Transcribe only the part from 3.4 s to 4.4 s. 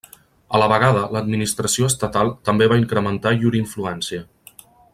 llur influència.